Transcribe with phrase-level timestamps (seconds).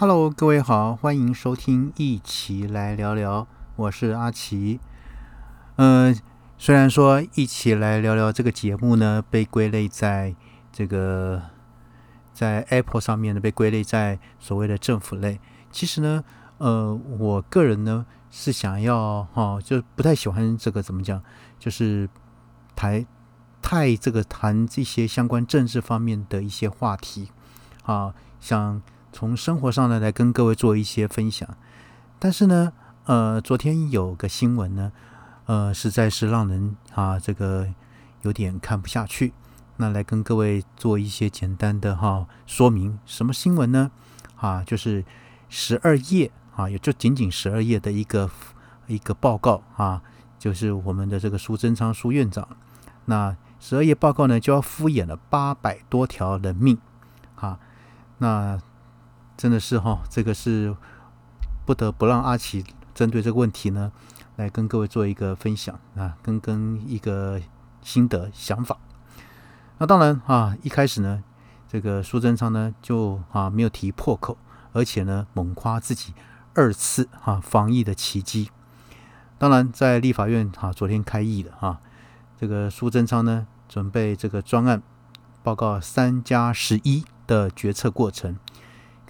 [0.00, 4.80] Hello，各位好，欢迎收听一起来聊聊，我是阿奇。
[5.76, 6.18] 嗯，
[6.56, 10.34] 虽然说一起来聊聊这个节目呢，被归类在
[10.72, 11.42] 这个
[12.32, 15.38] 在 Apple 上面呢，被归类在所谓的政府类。
[15.70, 16.24] 其实呢，
[16.56, 21.22] 呃，我个人呢是想要哈，就不太喜欢这个怎么讲，
[21.58, 22.08] 就是
[22.74, 23.04] 台
[23.60, 27.28] 太这个谈这些相关政治方面的一些话题
[27.82, 28.80] 啊，像。
[29.12, 31.56] 从生活上呢来跟各位做一些分享，
[32.18, 32.72] 但是呢，
[33.04, 34.92] 呃，昨天有个新闻呢，
[35.46, 37.66] 呃，实在是让人啊这个
[38.22, 39.32] 有点看不下去。
[39.76, 43.90] 那来跟各位做一些简单的哈说明，什么新闻呢？
[44.36, 45.04] 啊，就是
[45.48, 48.30] 十二页啊，也就仅仅十二页的一个
[48.86, 50.02] 一个报告啊，
[50.38, 52.46] 就是我们的这个苏贞昌苏院长，
[53.06, 56.78] 那十二页报告呢就要敷衍了八百多条人命
[57.34, 57.58] 啊，
[58.18, 58.58] 那。
[59.40, 60.76] 真的是哈，这个是
[61.64, 62.62] 不得不让阿奇
[62.92, 63.90] 针对这个问题呢，
[64.36, 67.40] 来跟各位做一个分享啊，跟跟一个
[67.80, 68.76] 心得想法。
[69.78, 71.24] 那当然啊，一开始呢，
[71.66, 74.36] 这个苏贞昌呢就啊没有提破口，
[74.74, 76.12] 而且呢猛夸自己
[76.52, 78.50] 二次啊防疫的奇迹。
[79.38, 81.80] 当然，在立法院哈昨天开议的啊，
[82.38, 84.82] 这个苏贞昌呢准备这个专案
[85.42, 88.36] 报告三加十一的决策过程。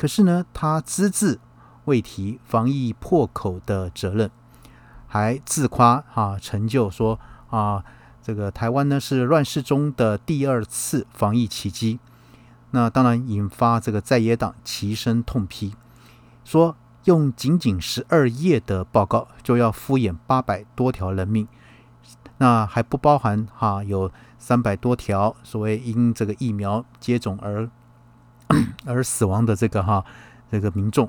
[0.01, 1.39] 可是呢，他只字
[1.85, 4.31] 未提防疫破口的责任，
[5.07, 7.21] 还自夸啊成就，说
[7.51, 7.85] 啊
[8.23, 12.01] 这个台湾呢是乱世中的第二次防疫奇迹。
[12.71, 15.75] 那当然引发这个在野党齐声痛批，
[16.47, 21.47] 说用仅仅十二页的报告就要敷衍八百多条人命，
[22.39, 27.69] 那还不包含哈有三百多条所谓因这个疫苗接种而。
[28.85, 30.05] 而死亡的这个哈，
[30.51, 31.09] 这个民众，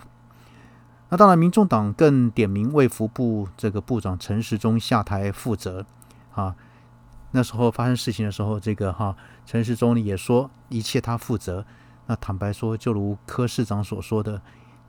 [1.09, 5.85] 那当然，民众党更点名卫福部这个部长陈时中下台负责
[6.33, 6.55] 啊。
[7.31, 9.15] 那时候发生事情的时候，这个哈
[9.45, 11.65] 陈时中也说一切他负责。
[12.07, 14.41] 那坦白说，就如柯市长所说的，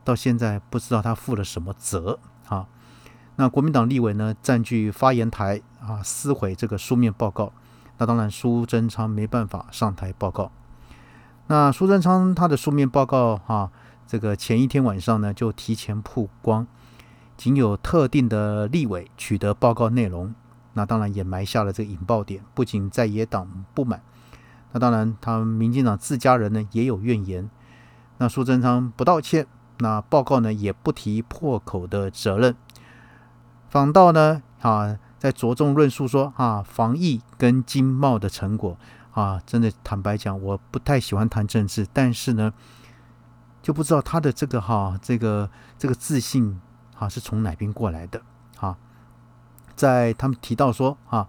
[0.03, 2.19] 到现在不知道他负了什么责
[2.49, 2.67] 啊。
[3.37, 7.53] 那国民党立委呢占据发言台啊，撕毁这个书面报告。
[7.97, 10.51] 那当然，苏贞昌没办法上台报告。
[11.53, 13.69] 那苏贞昌他的书面报告哈，
[14.07, 16.65] 这个前一天晚上呢就提前曝光，
[17.37, 20.33] 仅有特定的立委取得报告内容，
[20.73, 22.43] 那当然也埋下了这个引爆点。
[22.55, 24.01] 不仅在野党不满，
[24.71, 27.47] 那当然他民进党自家人呢也有怨言。
[28.17, 29.45] 那苏贞昌不道歉，
[29.77, 32.55] 那报告呢也不提破口的责任，
[33.69, 38.75] 反倒呢啊在着重论述说啊防疫跟经贸的成果。
[39.13, 42.51] 啊，真的坦白讲，我不太喜欢谈政治，但是呢，
[43.61, 46.59] 就不知道他的这个哈，这个这个自信
[46.95, 48.21] 哈是从哪边过来的
[48.59, 48.75] 啊。
[49.75, 51.27] 在他们提到说啊，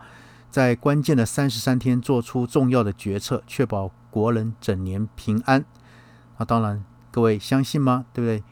[0.50, 5.64] 在关键的三十三天做出重要的决策，确保国人整年平安。
[6.38, 8.06] 啊，当然各位相信吗？
[8.12, 8.42] 对不对？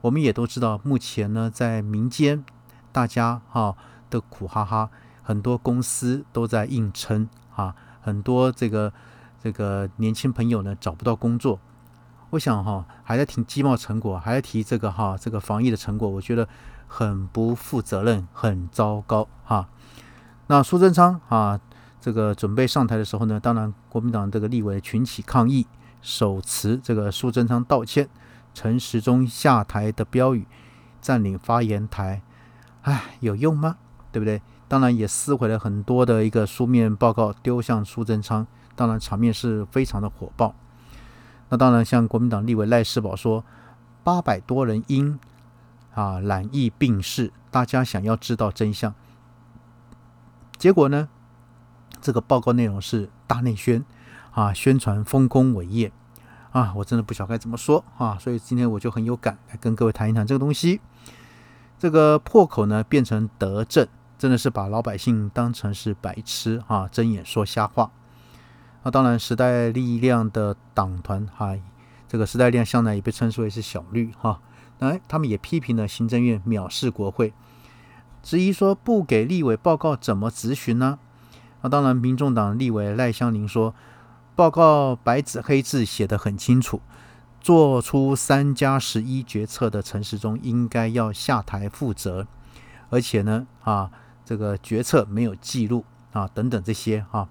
[0.00, 2.44] 我们也都知道，目前呢，在民间
[2.90, 3.76] 大家哈
[4.08, 4.90] 的苦哈哈，
[5.22, 7.76] 很多公司都在硬撑啊。
[8.00, 8.92] 很多这个
[9.42, 11.58] 这个年轻朋友呢找不到工作，
[12.30, 16.48] 我想哈还在提积贸成果，还在提这个哈这个防疫的成果，我觉得
[16.86, 19.68] 很不负责任，很糟糕哈。
[20.46, 21.60] 那苏贞昌啊，
[22.00, 25.66] 这个准备上台的时候呢，当然国民党这个立委群起抗议，
[26.02, 28.08] 手持这个苏贞昌道歉、
[28.52, 30.46] 陈时中下台的标语，
[31.00, 32.22] 占领发言台，
[32.82, 33.76] 唉，有用吗？
[34.12, 34.42] 对不对？
[34.70, 38.46] 当然也撕毁了很多的一个书面报告，丢向苏贞昌。
[38.76, 40.54] 当然场面是非常的火爆。
[41.48, 43.44] 那当然，像国民党立委赖世宝说，
[44.04, 45.18] 八百多人因
[45.92, 48.94] 啊染疫病逝，大家想要知道真相。
[50.56, 51.08] 结果呢，
[52.00, 53.84] 这个报告内容是大内宣
[54.30, 55.90] 啊，宣传丰功伟业
[56.52, 58.16] 啊，我真的不晓该怎么说啊。
[58.20, 60.80] 所以今天我就很有感，来跟各位谈一谈这个东西。
[61.76, 63.88] 这个破口呢，变成德政。
[64.20, 67.90] 真的是把老百姓当成是白痴哈，睁眼说瞎话。
[68.82, 71.56] 那当然，时代力量的党团哈，
[72.06, 74.42] 这个时代力量向来也被称之为是小绿哈。
[74.78, 77.32] 来，他们也批评了行政院藐视国会，
[78.22, 80.98] 质疑说不给立委报告怎么咨询呢？
[81.62, 83.74] 那当然，民众党立委赖香林说，
[84.36, 86.82] 报告白纸黑字写得很清楚，
[87.40, 92.26] 做出三加十一决策的陈时中应该要下台负责，
[92.90, 93.90] 而且呢啊。
[94.30, 97.28] 这个决策没有记录啊，等等这些哈，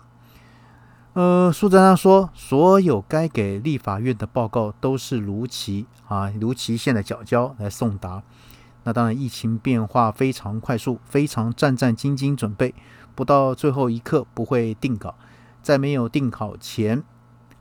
[1.13, 8.21] 呃，苏贞昌说，所有该给立法院的报告都是如期啊，如期限的缴交来送达。
[8.83, 12.75] 那当然，疫情变化非常快速，非常战战兢兢准备，
[13.15, 15.15] 不到最后一刻不会定稿，
[15.61, 17.01] 在没有定稿前，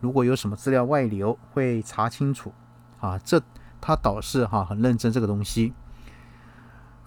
[0.01, 2.53] 如果有什么资料外流，会查清楚
[2.99, 3.17] 啊。
[3.25, 3.41] 这
[3.81, 5.73] 他倒是哈很认真这个东西。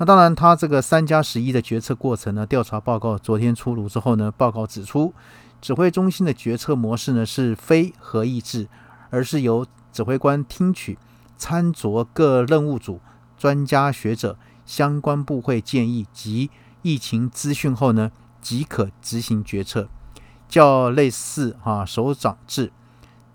[0.01, 5.13] 那当然，他这个三加十一的决策过程呢，调查报告昨天出炉之后呢，报告指出。
[5.61, 8.67] 指挥中心的决策模式呢是非合议制，
[9.11, 9.63] 而是由
[9.93, 10.97] 指挥官听取
[11.37, 12.99] 参酌各任务组、
[13.37, 16.49] 专家学者、相关部会建议及
[16.81, 18.11] 疫情资讯后呢，
[18.41, 19.87] 即可执行决策，
[20.49, 22.71] 较类似哈首长制。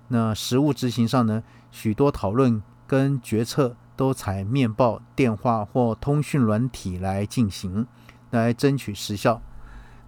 [0.09, 7.87] 那实务执行上呢，许多讨论跟决策都采面报、电话或通讯软体来进行，
[8.31, 9.41] 来争取时效。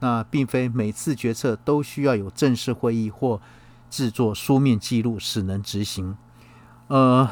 [0.00, 3.40] 那并非每次决策都需要有正式会议或
[3.90, 6.17] 制作书面记录使能执行。
[6.87, 7.29] 呃，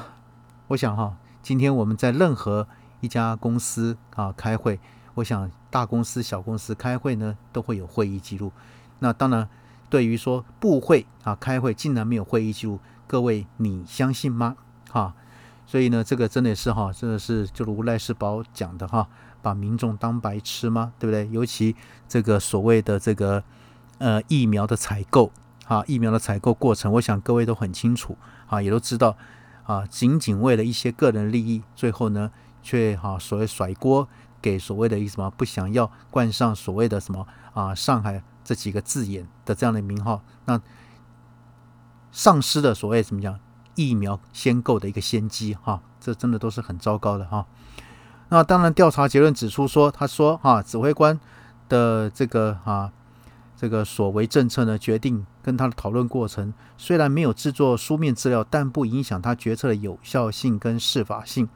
[0.69, 2.67] 我想哈，今天我们在任何
[3.00, 4.81] 一家公司啊开会，
[5.14, 8.50] 我想大公司、小公司开会呢都会有会议记录。
[8.99, 9.49] 那当然，
[9.88, 14.56] 对于说部会啊开会竟然没有会议记录，各位你相信吗？
[14.91, 15.14] 哈，
[15.67, 19.07] 所以呢，这个真的是哈，真的是就如赖世宝讲的哈。
[19.43, 20.93] 把民众当白痴吗？
[20.99, 21.29] 对不对？
[21.31, 21.77] 尤其
[22.09, 23.45] 这个所谓的这个
[23.99, 25.31] 呃疫苗的采购
[25.67, 28.19] 啊，疫苗的采购过程，我想各位都很清楚
[28.49, 29.17] 啊，也都知道
[29.63, 34.09] 啊，仅仅为了一些个人利益，最后呢却哈所谓甩锅
[34.43, 37.25] 给所谓的一什么不想要冠上所谓的什么
[37.55, 40.61] 啊上海这几个字眼的这样的名号，那
[42.11, 43.39] 丧失的所谓怎么讲
[43.76, 47.46] 疫苗先购的一个先机哈，这真的都是很糟糕的哈。
[48.28, 51.20] 那当然，调查结论指出说，他说哈，指挥官
[51.69, 52.90] 的这个啊，
[53.56, 61.49] 这个所为政策呢，决定跟他的讨论过程，虽然没有制作书面资料，但不影响他决策的有效性跟适法性。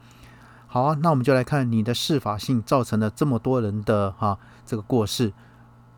[0.67, 5.33] 好啊，那我们就来看你的适法性造成了这么多人的哈这个过失，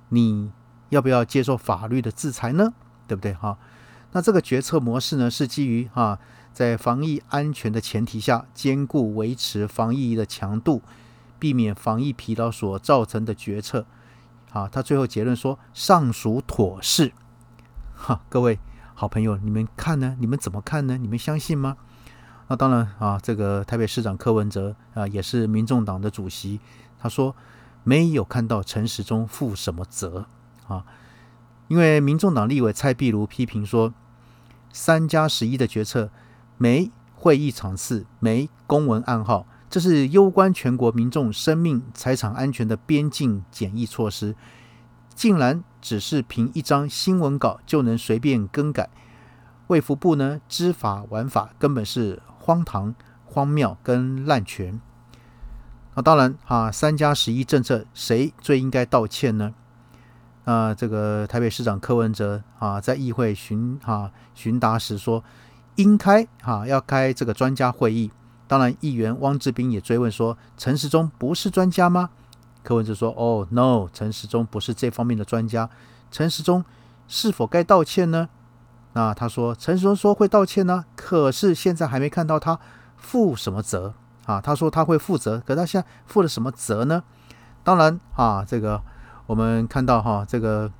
[0.09, 0.51] 你
[0.89, 2.73] 要不要接受法律的制裁呢？
[3.05, 3.57] 对不对哈？
[4.13, 6.17] 那这个决策模式呢，是基于哈。
[6.53, 10.83] 在防疫安全的前提下，兼顾维持防疫的强度，
[11.39, 13.87] 避免防疫疲劳所造成的决策。
[14.51, 17.11] 啊，他最后结论说，尚属妥适。
[17.95, 18.59] 哈，各位
[18.93, 20.15] 好朋友，你们看呢？
[20.19, 20.95] 你们怎么看呢？
[20.95, 21.75] 你们相信吗？
[22.49, 26.59] 那当然啊，这个台北市长柯文哲啊，也是民众党的主席，
[26.99, 27.35] 他说
[27.83, 30.27] 没有看到陈时中负什么责
[30.67, 30.85] 啊，
[31.67, 33.91] 因为民众党立委蔡壁如批评说，
[34.73, 36.09] 三加十一的决策。
[36.57, 44.35] 没会议场次，没公文暗号，这是攸关全国民众生命财产安全的边境检疫措施，
[45.15, 48.89] 竟然只是凭一张新闻稿就能随便更改？
[49.67, 52.93] 卫福部呢知法玩法，根本是荒唐、
[53.25, 54.79] 荒谬跟滥权。
[55.95, 59.53] 那当然啊，三加十一政策谁最应该道歉呢？
[60.45, 65.23] 啊，这个台北市长柯文哲啊，在议会询啊询答时说。
[65.77, 68.11] 应开哈，要开这个专家会议。
[68.47, 72.11] 当然，议员汪志斌也追问说：“陈时中不是专家吗？”
[72.61, 75.67] 柯文哲说：“哦，no，陈时中不是这方面的专家。
[76.11, 76.63] 陈时中
[77.07, 78.29] 是否该道歉呢？”
[78.93, 82.59] 那他说：“陈时中说会道歉呢，可是现在还没看到他
[82.95, 83.95] 负什么责
[84.27, 84.39] 啊。
[84.39, 87.01] 他说他会负责，可他现在负了什么责呢？
[87.63, 88.79] 当然啊，这个
[89.25, 90.71] 我们看到哈，这个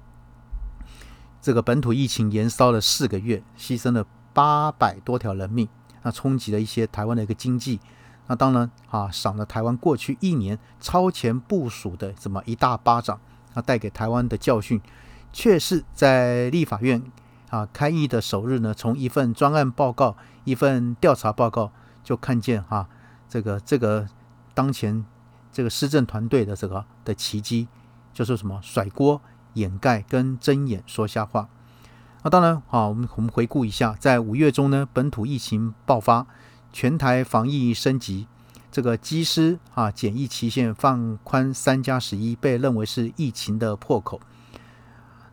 [1.42, 5.70] 这个本土疫情延烧了四个月，牺牲了。”八百多条人命，
[6.02, 7.80] 那冲击了一些台湾的一个经济，
[8.26, 13.22] 那当然啊，赏了台湾过去一年超前部署的这么一大巴掌，
[13.54, 14.82] 那带给台湾的教训，
[15.32, 17.04] 却是在立法院
[17.52, 21.72] 啊开议的首日呢，从一份专案报告、一份调查报告
[22.04, 22.90] 就看见哈，
[23.30, 24.08] 这个这个
[24.56, 25.06] 当前
[25.52, 27.68] 这个施政团队的这个的奇迹，
[28.14, 29.22] 就是什么甩锅、
[29.54, 31.50] 掩盖跟睁眼说瞎话。
[32.24, 36.26] 那当然，啊，我们我们回顾一下，在五月中呢，本土疫情爆发，
[36.72, 38.28] 全台防疫升级，
[38.72, 44.22] 这个机师啊检疫期限放宽三加十一，被认为是疫情的破口。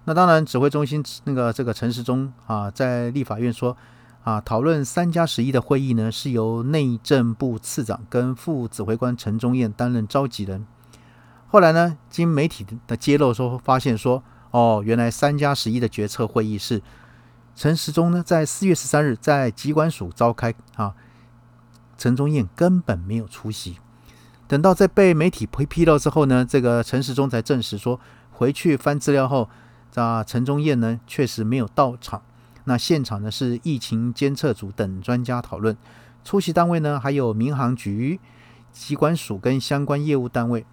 [0.06, 3.76] 那当然，指挥中心那个这个陈时中啊，在立法院说
[4.24, 10.66] 啊，讨论三加十一的会议呢，是由内政部次长跟副指挥官陈忠燕担任召集人。
[11.50, 14.22] 后来呢，经媒体的揭露说，发现说。
[14.52, 16.82] 哦，原来三加十一的决策会议是
[17.54, 20.92] 陈时中呢，在四月十三日在机关署召开啊，
[21.96, 23.78] 陈忠燕根本没有出席。
[24.48, 28.00] 等到在被媒体批披露之后呢，这个陈时中才证实说，
[28.32, 29.48] 回去翻资料后，
[29.94, 32.20] 啊，陈忠燕呢确实没有到场。
[32.64, 35.76] 那现场呢是疫情监测组等专家讨论，
[36.24, 38.18] 出席单位呢还有民航局、
[38.72, 40.66] 机关署跟相关业务单位。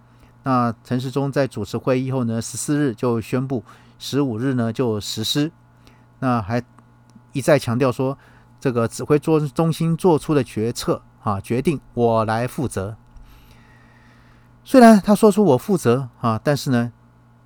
[0.48, 3.66] 那陈时中在主持会议后呢，十四日就宣布，
[4.00, 5.52] 十五日呢就实施。
[6.20, 6.64] 那还
[7.34, 8.18] 一再强调说，
[8.58, 12.96] 这个指挥中中心做出的决策啊决定，我来负责。
[14.64, 16.94] 虽然他说出我负责啊，但是呢，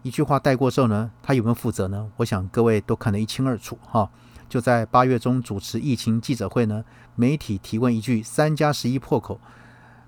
[0.03, 2.08] 一句话带过之后呢，他有没有负责呢？
[2.17, 4.12] 我想各位都看得一清二楚哈。
[4.48, 9.41] 就在八月中主持疫情记者会呢，媒体提问一句“三加十一破口”，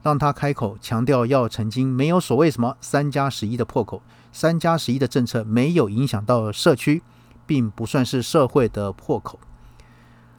[0.03, 7.01] 让他开口强调要澄清，没有所谓什么“三加十一”的破口，“三加十一”的政策没有影响到社区，
[7.47, 9.39] 并不算是社会的破口。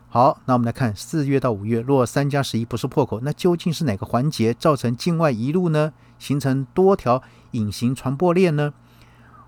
[0.08, 5.92] 好，那我们来看四月到五月，若“三加十一”不是破口，那究竟是哪个环节造成境外一路呢？
[6.18, 8.74] 形成多条隐形传播链呢？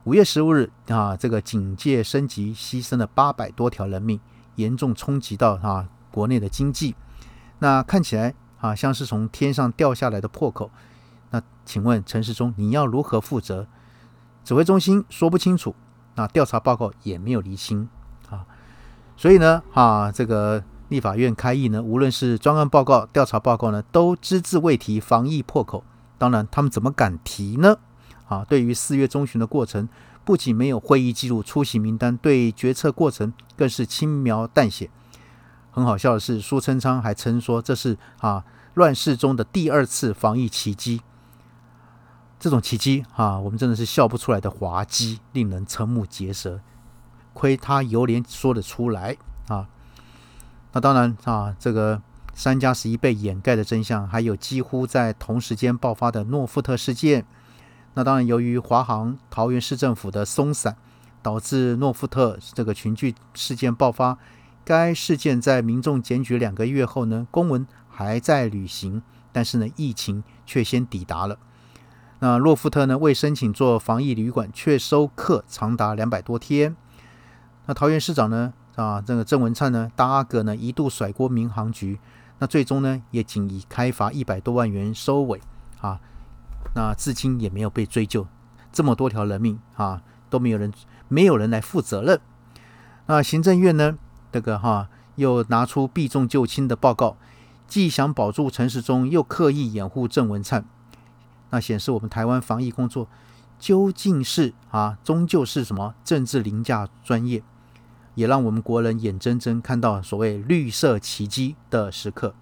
[0.04, 4.18] 五月十五日啊，这个警戒升级，牺牲了八百多条人命。
[4.56, 6.94] 严重冲击到啊国内的经济，
[7.58, 8.34] 那看起来
[8.66, 10.70] 啊像是从天上掉下来的破口。
[11.30, 13.66] 那请问陈时中，你要如何负责？
[14.44, 15.74] 指挥中心说不清楚，
[16.14, 17.88] 那调查报告也没有厘清
[18.30, 18.44] 啊。
[19.16, 25.84] 所以呢啊，这个立法院开议呢，无论是专案报告、调查报告呢，都只字未提防疫破口。
[26.18, 27.78] 当然，他们怎么敢提呢？
[28.28, 29.88] 啊，对于四月中旬的过程。
[30.24, 34.90] 不仅没有会议记录、出席名单，对决策过程更是轻描淡写。
[35.70, 38.44] 很好笑的是，苏贞昌还称说这是啊
[38.76, 41.00] 乱世中的第二次防疫奇迹。
[42.38, 46.60] 这种奇迹啊，我们真的是笑不出来的滑稽，令人瞠目结舌。
[47.32, 49.16] 亏他有脸说得出来
[49.48, 49.66] 啊！
[50.72, 52.02] 那当然啊，这个
[52.34, 57.24] 三加十一被掩盖的真相，还有几乎在同时间爆发的诺富特事件。
[57.94, 60.76] 那当然，由于华航桃园市政府的松散，
[61.22, 64.18] 导致诺富特这个群聚事件爆发。
[64.66, 69.00] 该事件在民众检举两个月后呢，公文还在履行，
[69.32, 71.38] 但是呢，疫情却先抵达了。
[72.18, 76.76] 那洛夫特呢，未申请做防疫旅馆，却收客长达两百多天。
[77.64, 81.98] 那桃园市长呢，啊，这个郑文灿呢，大阿哥呢，一度甩锅民航局，
[82.38, 85.40] 那最终呢，也仅以开罚一百多万元收尾
[85.80, 85.98] 啊。
[86.74, 88.26] 那至今也没有被追究，
[88.70, 90.70] 这么多条人命啊，都没有人
[91.08, 92.20] 没有人来负责任。
[93.06, 93.96] 那行政院呢，
[94.30, 97.16] 这个哈又拿出避重就轻的报告，
[97.66, 100.64] 既想保住陈时中，又刻意掩护郑文灿。
[101.50, 103.08] 那显示我们台湾防疫工作
[103.58, 107.42] 究竟是啊，终究是什么政治凌驾专业，
[108.14, 112.34] 也让我们国人眼睁睁看到所谓绿色奇迹的时刻。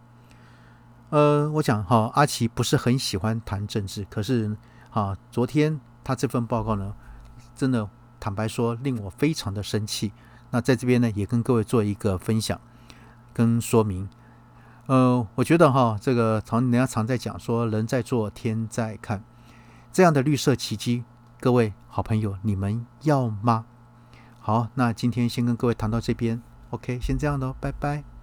[1.10, 4.56] 呃，我讲哈，阿奇不是很喜欢谈政治，可是
[4.90, 6.94] 哈，昨天他这份报告呢，
[7.54, 7.88] 真的
[8.18, 10.12] 坦白说令我非常的生气。
[10.50, 12.60] 那在这边呢，也跟各位做一个分享
[13.32, 14.08] 跟说明。
[14.86, 19.24] 呃，我觉得哈，这个常人家常在讲说，人在做天在看，
[19.90, 21.04] 这样的绿色奇迹，
[21.40, 23.64] 各位好朋友，你们要吗？
[24.40, 28.13] 好，那今天先跟各位谈到这边，OK，先这样咯，拜拜。